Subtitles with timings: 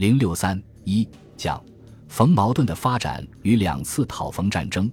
[0.00, 1.06] 零六三一
[1.36, 1.62] 讲
[2.08, 4.90] 冯矛盾的发展与两次讨冯战争，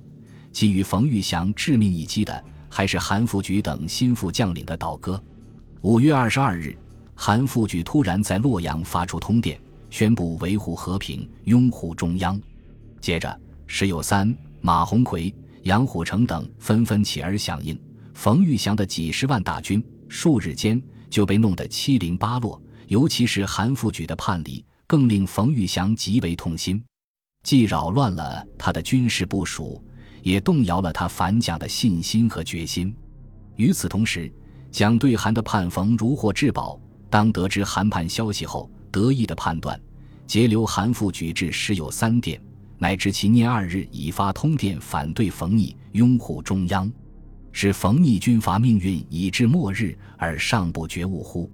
[0.52, 5.18] 给予冯玉祥致命一击的，还是韩复榘等心腹将领的倒戈。
[5.80, 6.78] 五月二十二日，
[7.16, 9.58] 韩复榘突然在洛阳发出通电，
[9.90, 12.38] 宣布维护和平，拥护中央。
[13.00, 15.34] 接着，石友三、马鸿逵、
[15.64, 17.80] 杨虎城等纷纷起而响应，
[18.14, 22.62] 冯玉祥的几十万大军，数日间就被弄得七零八落。
[22.88, 24.62] 尤其是韩复榘的叛离。
[24.88, 26.82] 更令冯玉祥极为痛心，
[27.44, 29.84] 既扰乱了他的军事部署，
[30.24, 32.96] 也动摇了他反蒋的信心和决心。
[33.58, 34.32] 与此同时，
[34.72, 36.80] 蒋对韩的叛冯如获至宝。
[37.10, 39.78] 当得知韩叛消息后，得意的判断，
[40.26, 42.42] 截留韩复榘至时有三殿，
[42.78, 46.90] 乃至其年二日已发通电反对冯逆，拥护中央，
[47.52, 51.52] 使冯逆军阀命运已至末日而尚不觉悟乎？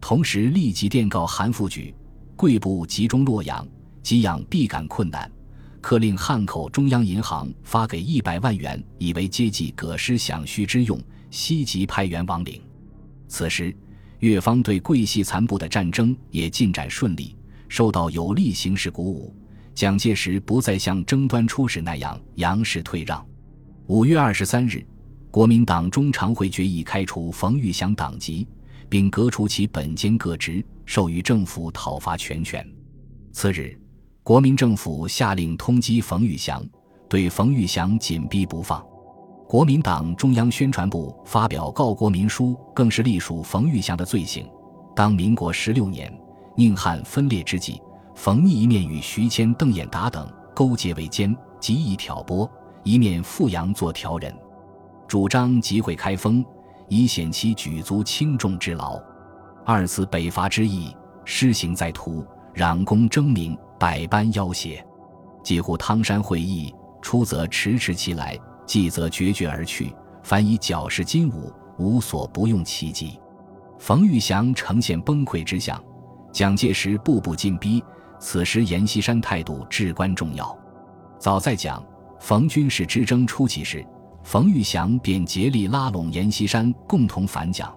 [0.00, 1.94] 同时立即电告韩复榘。
[2.40, 3.68] 贵部集中洛阳，
[4.02, 5.30] 给养必感困难，
[5.82, 10.98] 可令汉口中央银行发给一百万元，以为接济葛师饷需之用。
[11.30, 12.58] 西即派员往领。
[13.28, 13.76] 此时，
[14.20, 17.36] 越方对桂系残部的战争也进展顺利，
[17.68, 19.36] 受到有利形势鼓舞。
[19.74, 23.22] 蒋介石不再像争端初始那样杨氏退让。
[23.86, 24.82] 五月二十三日，
[25.30, 28.48] 国民党中常会决议开除冯玉祥党籍。
[28.88, 32.68] 并革除其本兼各职，授予政府讨伐全权。
[33.30, 33.80] 次日，
[34.24, 36.66] 国民政府下令通缉冯玉祥，
[37.08, 38.84] 对冯玉祥紧逼不放。
[39.46, 44.44] 国民党中央宣传部发表告国民书，更是隶属冯玉祥的罪行。
[44.96, 46.12] 当民国十六年
[46.56, 47.80] 宁汉分裂之际，
[48.16, 52.50] 冯毅一面与徐谦、邓演达等勾结为奸，极易挑拨；
[52.82, 54.36] 一面复阳做调人，
[55.06, 56.44] 主张集会开封。
[56.88, 59.00] 以显其举足轻重之劳。
[59.64, 60.94] 二次北伐之役
[61.24, 64.84] 施行在途，攘功争名，百般要挟。
[65.42, 69.94] 几乎汤山会议，出则迟迟其来，继则决绝而去。
[70.22, 73.18] 凡以矫饰金武，无所不用其极。
[73.78, 75.82] 冯玉祥呈现崩溃之象，
[76.32, 77.82] 蒋介石步步进逼。
[78.18, 80.54] 此时阎锡山态度至关重要。
[81.18, 81.82] 早在讲
[82.18, 83.84] 冯军事之争初期时。
[84.22, 87.74] 冯玉祥便竭力拉拢阎锡山共同反蒋，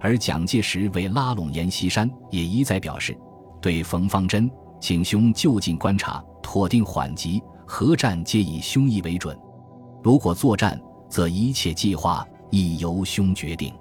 [0.00, 3.16] 而蒋介石为拉拢阎锡山，也一再表示
[3.60, 9.36] 对冯方针，请兄就近观察，妥定缓急，何战皆以兄意为准。
[10.02, 13.74] 如果作战，则一切计划亦由兄决定。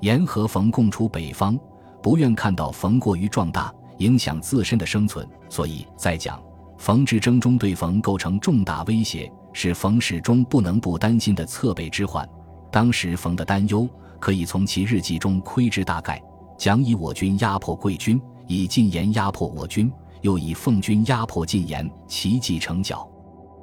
[0.00, 1.58] 阎和冯共处北方，
[2.02, 6.42] 不愿看到冯过于壮大，影响自身的生存，所以在讲
[6.76, 9.30] 冯之争中，对冯构成重大威胁。
[9.56, 12.28] 是冯始终不能不担心的侧背之患。
[12.72, 13.88] 当时冯的担忧
[14.24, 16.18] 可以从其日记中窥之大概：
[16.56, 19.92] 蒋以我军压迫贵军，以晋言压迫我军，
[20.22, 23.06] 又以奉军压迫晋言，奇迹成角。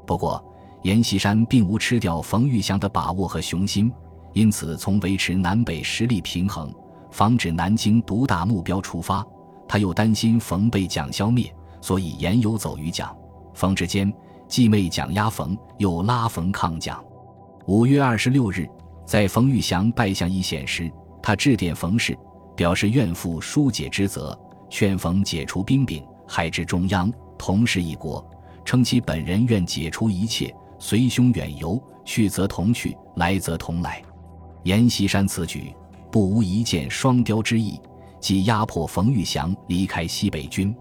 [0.06, 0.40] 不过，
[0.84, 3.92] 阎锡山并无吃掉冯玉祥的把握和雄心，
[4.34, 6.72] 因此从维持南北实力平衡、
[7.10, 9.26] 防止南京独大目标出发，
[9.68, 11.52] 他又担心冯被蒋消灭，
[11.82, 13.12] 所以言游走于蒋、
[13.56, 14.14] 冯之间。
[14.48, 17.04] 既媚蒋压冯，又拉冯抗蒋。
[17.66, 18.70] 五月二十六日，
[19.12, 20.90] 在冯玉祥败相一线时，
[21.22, 22.18] 他致电冯氏，
[22.56, 24.40] 表示愿负疏解之责，
[24.70, 28.26] 劝冯解除兵柄，还至中央，同是一国，
[28.64, 34.02] 称其本人愿解除一切，随兄远游，去则同去，来则同来。
[34.64, 35.76] 阎锡山此举
[36.10, 37.78] 不无一箭双雕之意，
[38.22, 40.74] 即压迫冯玉祥离开西北军，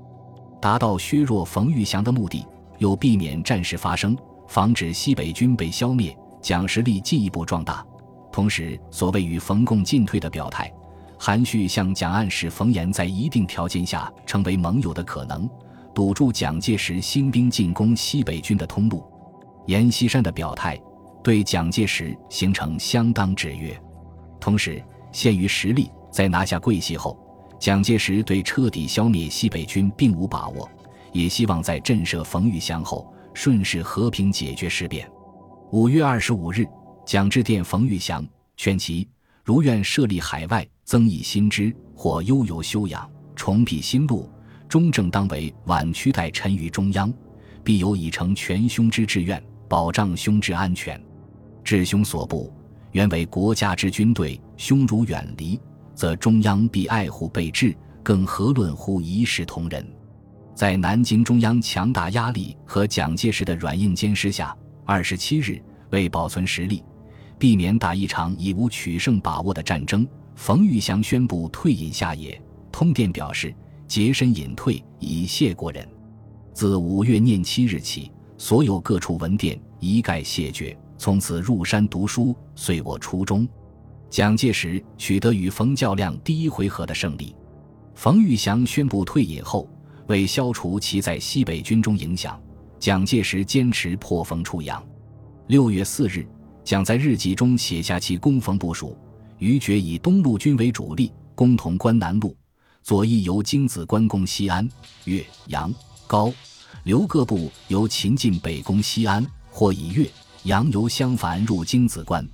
[0.63, 2.47] 达到削弱冯玉祥的目的。
[2.79, 7.85] 又避免战事发生，防止西北军被消灭，蒋实力进一步壮大。
[8.33, 10.73] 同时，所谓与冯共进退的表态，
[11.19, 15.49] 含蓄向蒋暗示冯延在一定条件下成为盟友的可能，
[15.95, 19.05] 堵住蒋介石兴兵进攻西北军的通路。
[19.67, 20.81] 阎锡山的表态
[21.23, 23.79] 对蒋介石形成相当制约。
[24.41, 24.83] 同时，
[25.13, 27.19] 限于实力，在拿下桂系后，
[27.59, 30.69] 蒋介石对彻底消灭西北军并无把握。
[31.13, 35.11] 也希望在震慑冯玉祥后，顺势和平解决事变。
[35.73, 36.65] 五月二十五日，
[37.11, 38.25] 蒋致电冯玉祥，
[38.57, 39.09] 劝其
[39.43, 44.31] 如愿设立海外，增益新知，或悠游修养，重辟新路，
[44.69, 47.13] 终正当为晚屈待臣于中央，
[47.65, 51.03] 必有以成全兄之志愿，保障兄之安全。
[51.65, 52.55] 至兄所部，
[52.93, 55.59] 原为国家之军队，兄如远离，
[55.97, 59.85] 则中央必爱护备至，更何论乎一视同仁？
[60.55, 65.61] 在南京中央强大压力和蒋介石的软硬兼施下，二十七日
[65.91, 66.85] 为保存实力，
[67.41, 72.39] 避免打一场已无取胜把握的战争，冯玉祥宣布退隐下野。
[72.71, 73.55] 通电表示，
[73.89, 75.89] 洁身隐退，以谢国人。
[76.53, 83.49] 自五月廿七日起，所有各处文殿一概谢绝，从此入山读书，遂我初衷。
[84.11, 87.35] 蒋介石取得与冯较量第一回合的胜利。
[87.95, 89.67] 冯玉祥宣布退隐后，
[90.09, 92.39] 为消除其在西北军中影响，
[92.79, 94.85] 蒋介石坚持破冯出阳。
[95.47, 96.29] 六月四日，
[96.65, 98.97] 蒋在日记中写下其攻防部署：
[99.39, 102.35] 余决以东路军为主力，攻潼关南路；
[102.83, 104.69] 左翼由京子关攻西安、
[105.05, 105.73] 岳阳、
[106.07, 106.33] 高。
[106.85, 110.09] 刘各部由秦晋北攻西安，或以岳
[110.45, 112.27] 阳由襄樊入京子关。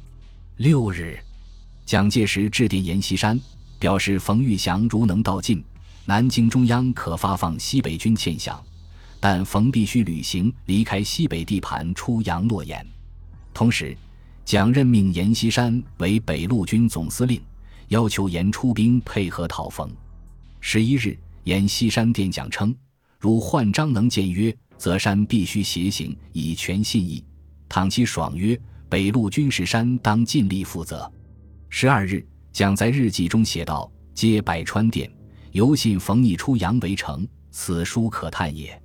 [0.56, 1.18] 六日，
[1.84, 3.40] 蒋介石致电阎锡山，
[3.78, 5.64] 表示冯玉祥如能到晋，
[6.04, 8.56] 南京中央可发放西北军欠饷，
[9.18, 12.86] 但冯必须履行离开西北地盘出洋诺言。
[13.52, 13.96] 同时，
[14.46, 17.42] 蒋任命阎锡山为北路军总司令，
[17.88, 19.90] 要求阎出兵配合讨冯。
[20.60, 22.72] 十一日，阎锡山电蒋称。
[23.18, 27.24] 如焕章能见约，则山必须协行，以全信义。
[27.68, 28.56] 倘其爽约，
[28.88, 31.10] 北路军士山当尽力负责。
[31.68, 35.10] 十二日，蒋在日记中写道：“接百川殿，
[35.50, 38.80] 犹信冯逆出阳为城，此书可叹也。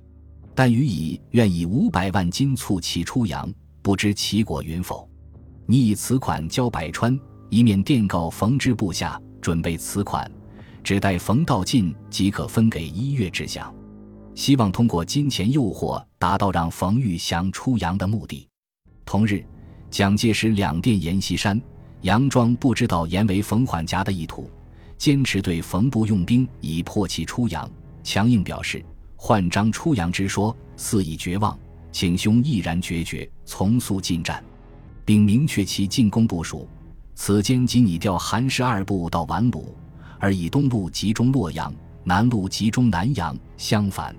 [0.56, 3.48] 但予以愿以五百万金促其出阳，
[3.80, 5.08] 不知其果云否？
[5.72, 10.30] 你以此款交百川，以免电告冯之部下准备此款，
[10.84, 13.72] 只待冯到晋即可分给一月之饷。”
[14.36, 18.46] 希望通过金钱诱惑达到让冯玉祥出洋的目的。
[19.06, 19.42] 同日，
[19.90, 21.58] 蒋介石两电阎锡山，
[22.02, 24.50] 佯装不知道阎为冯缓夹的意图，
[24.98, 27.66] 坚持对冯部用兵以迫其出洋，
[28.04, 28.84] 强硬表示
[29.16, 31.58] 换张出洋之说似已绝望，
[31.90, 34.44] 请兄毅然决绝，从速进战，
[35.04, 36.68] 并明确其进攻部署：
[37.14, 39.74] 此间即拟调韩氏二部到宛鲁，
[40.18, 44.14] 而以东路集中洛阳，南路集中南阳，相反。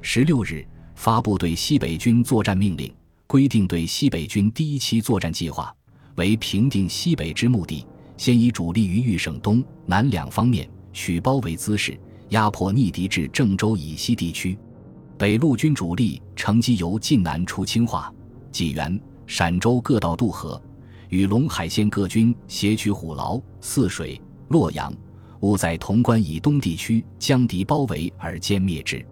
[0.00, 2.92] 十六日发布对西北军作战命令，
[3.26, 5.74] 规定对西北军第一期作战计划
[6.16, 7.86] 为平定西北之目的，
[8.16, 11.98] 先以主力于豫省东南两方面取包围姿势，
[12.30, 14.58] 压迫逆敌至郑州以西地区。
[15.16, 18.12] 北路军主力乘机由晋南出清化、
[18.50, 19.00] 济源、
[19.34, 20.60] 陕州各道渡河，
[21.08, 24.92] 与陇海县各军协取虎牢、泗水、洛阳，
[25.40, 29.02] 务在潼关以东地区将敌包围而歼灭之。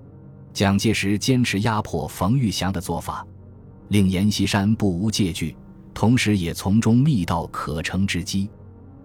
[0.52, 3.26] 蒋介石坚持压迫冯玉祥的做法，
[3.88, 5.56] 令阎锡山不无戒惧，
[5.94, 8.50] 同时也从中觅到可乘之机。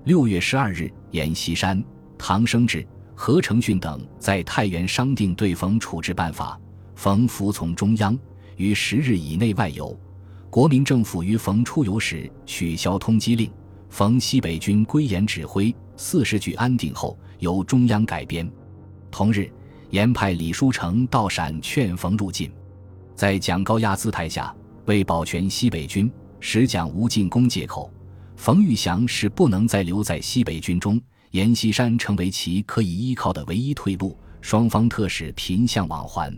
[0.03, 1.81] 六月十二日，阎锡山、
[2.17, 2.85] 唐生智、
[3.15, 6.59] 何成训等在太原商定对冯处置办法，
[6.93, 8.19] 冯服从中央，
[8.57, 9.97] 于十日以内外游。
[10.55, 13.51] 国民政府于冯出游时取消通缉令，
[13.89, 15.75] 冯西北军归阎指挥。
[15.97, 18.49] 四十举安定后，由中央改编。
[19.11, 19.51] 同日。
[19.89, 22.49] 严派李书成到陕劝冯入晋，
[23.15, 24.55] 在蒋高压姿态下，
[24.85, 26.09] 为保全西北军，
[26.39, 27.91] 使蒋无进攻借口，
[28.37, 30.99] 冯玉祥是不能再留在西北军中，
[31.31, 36.33] 阎锡山成为其可以依靠的唯一退路，双方特使频相往还。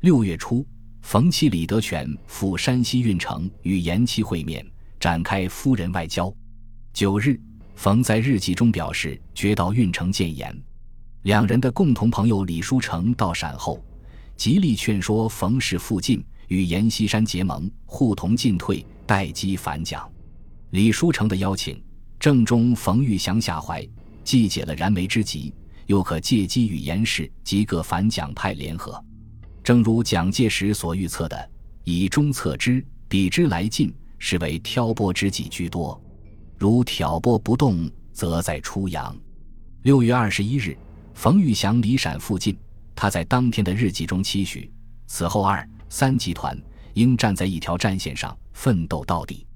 [0.00, 0.66] 六月初，
[1.04, 4.66] 冯妻李德全赴山西运城与阎妻会面，
[4.98, 6.34] 展开夫人外交。
[6.94, 7.38] 九日，
[7.74, 10.58] 冯在日记中表示，决到运城见阎。
[11.22, 13.84] 两人的共同朋友李书成到陕后，
[14.34, 20.10] 极力劝说冯氏附晋，与阎锡山结盟，互同进退，待机反蒋。
[20.70, 21.80] 李书成的邀请，
[22.18, 23.86] 正中冯玉祥下怀，
[24.24, 29.04] 既解了燃眉之急，又可借机与阎氏及各反蒋派联合。
[29.64, 31.50] 正如蒋介石所预测的，
[31.84, 35.98] 以中策之，彼之来进，是为挑拨之计居多。
[36.58, 39.16] 如挑拨不动，则在出洋。
[39.82, 40.76] 六月二十一日。
[41.14, 42.58] 冯玉祥离陕附近，
[42.94, 44.68] 他在当天的日记中期许：
[45.06, 46.60] 此后二三集团
[46.94, 49.46] 应站在一条战线上奋斗到底。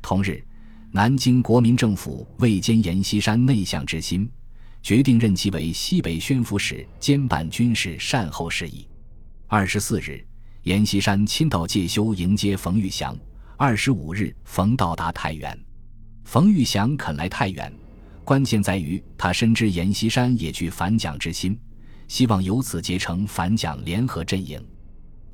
[0.00, 0.42] 同日，
[0.90, 4.26] 南京国民政府未兼阎锡山内向之心，
[4.82, 8.88] 决定任其为西北宣抚使，兼办军事善后事宜。
[9.54, 10.26] 二十四日，
[10.62, 13.14] 阎锡山亲到介休迎接冯玉祥。
[13.58, 15.54] 二十五日，冯到达太原，
[16.24, 17.70] 冯玉祥肯来太原。
[18.24, 21.60] 关键在于，他深知阎锡山也具反蒋之心，
[22.08, 24.58] 希望由此结成反蒋联合阵营。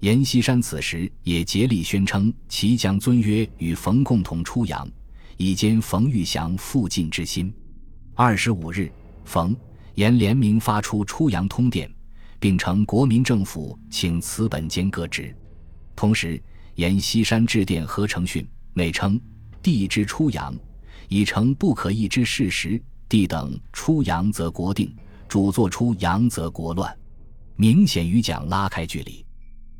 [0.01, 4.91] 阎锡山此时也竭力宣称其将遵约与冯共同出洋，
[5.37, 7.55] 以兼冯玉祥附晋之心。
[8.17, 8.91] 二十五日，
[9.25, 9.57] 冯
[9.95, 11.89] 阎联名发出出洋通电，
[12.39, 15.35] 并称国民政府请此本兼各职。
[15.97, 16.41] 同时，
[16.77, 19.21] 阎锡山致电何成训，内称
[19.63, 20.55] 帝之出洋。
[21.11, 22.81] 已成不可议之事实。
[23.09, 24.95] 帝等出洋则国定，
[25.27, 26.95] 主作出洋则国乱。
[27.57, 29.25] 明显与蒋拉开距离。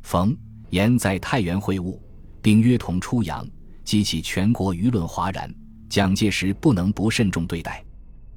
[0.01, 0.35] 冯
[0.71, 1.95] 严在太原会晤，
[2.41, 3.47] 并约同出洋，
[3.83, 5.53] 激起全国舆论哗然。
[5.87, 7.85] 蒋介石不能不慎重对待。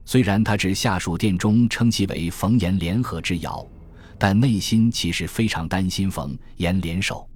[0.05, 3.67] 虽然他指下属殿中称其为冯严联合之谣，
[4.25, 7.29] 但内心其实非常担心冯阎联手。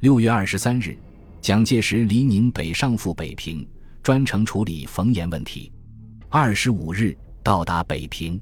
[0.00, 0.98] 六月二十三日，
[1.40, 3.64] 蒋介石离宁北上赴北平，
[4.02, 5.70] 专程处理冯严问题。
[6.28, 8.40] 二十五日到达北平，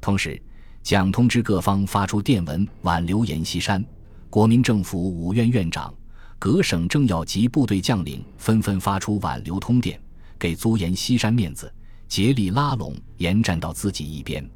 [0.00, 0.40] 同时
[0.80, 3.84] 蒋通知各方发出电文挽留阎锡山。
[4.30, 5.92] 国民政府五院院长、
[6.38, 10.00] 各省政要及部队将领纷纷发出挽留通电，
[10.38, 11.68] 给足阎锡山面子，
[12.06, 14.48] 竭力拉拢阎站到自己一边。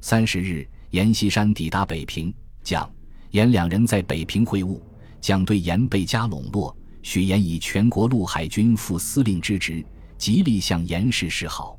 [0.00, 2.90] 三十日，阎锡山抵达北平，蒋、
[3.32, 4.80] 阎两人在北平会晤。
[5.20, 9.84] 蒋对阎倍加笼络，许阎以全国陆海军副司令之职，
[10.16, 11.78] 极力向阎氏示好。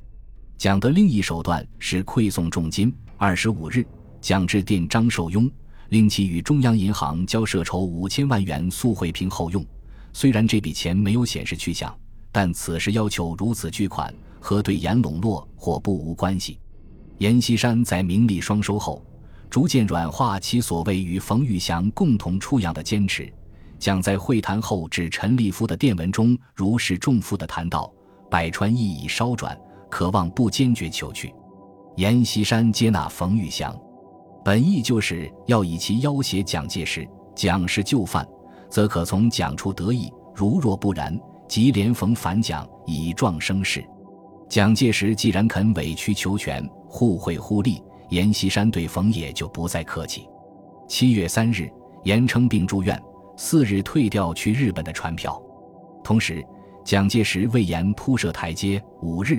[0.58, 2.94] 蒋的另一手段是馈送重金。
[3.16, 3.86] 二十五日，
[4.20, 5.50] 蒋致电张寿庸。
[5.90, 9.66] 令其与中央银行交涉筹五千万元速汇平后用，
[10.12, 11.98] 虽然这笔钱没有显示去向，
[12.30, 16.60] 但此时要求如此巨款，和对阎笼络或不无关系。
[17.20, 19.04] 阎锡山在名利双收后，
[19.50, 23.32] 逐渐软化其所谓与冯玉祥共同出洋的坚持。
[23.80, 27.92] 将在会谈后致陈立夫的电文中如释重负地谈到
[28.30, 29.56] ：“百川意已稍转，
[29.90, 31.34] 渴望不坚决求去。”
[31.98, 33.76] 阎锡山接纳冯玉祥。
[34.44, 38.28] 本意就是要以其要挟蒋介石，蒋是就范，
[38.70, 43.84] 则可从蒋处得益；如若不然，即连逢反蒋，以壮声势。
[44.50, 50.28] 蒋介石既然肯委曲求全，互惠互利，阎锡山对冯也就不再客气。
[50.88, 51.70] 七月三日，
[52.04, 53.02] 严称病住院，
[53.36, 55.42] 四日退掉去日本的船票。
[56.02, 56.46] 同时，
[56.86, 58.82] 蒋介石为阎铺设台阶。
[59.02, 59.38] 五日，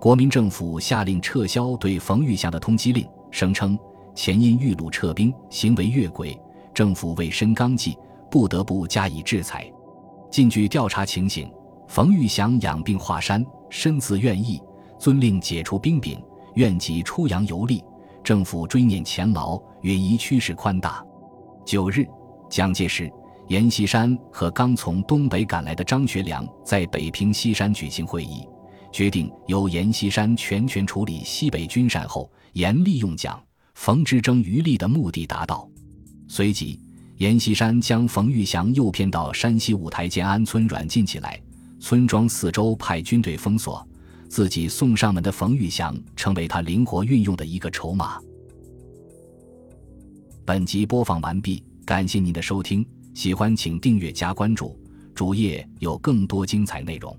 [0.00, 3.78] 国民政府下令撤销对冯玉祥的通缉令，声称。
[4.16, 6.36] 前因玉鲁撤兵，行为越轨，
[6.74, 7.96] 政府为申纲纪，
[8.28, 9.70] 不得不加以制裁。
[10.28, 11.48] 近据调查情形，
[11.86, 14.60] 冯玉祥养病华山，身自愿意，
[14.98, 16.22] 遵令解除兵柄，
[16.56, 17.82] 愿即出洋游历。
[18.22, 21.02] 政府追念前劳，允宜趋势宽大。
[21.64, 22.06] 九日，
[22.50, 23.10] 蒋介石、
[23.48, 28.46] 阎锡山和刚从东北赶来的张学良在北平西山举行会议，
[28.92, 33.42] 决定由阎锡山全权处理西北军善后，严厉用蒋。
[33.74, 35.66] 冯之争余力的目的达到，
[36.28, 36.78] 随即
[37.16, 41.40] 阎锡山将冯玉祥诱骗到山西五台建安村软禁起来，
[41.80, 43.84] 村庄四周派军队封锁，
[44.28, 48.20] 自己送上门的冯玉祥成为他灵活运用的一个筹码。
[50.44, 54.78] 本集播放完毕，感谢您的收听，喜欢请订阅加关注，
[55.14, 57.16] 主页有更多精彩内容。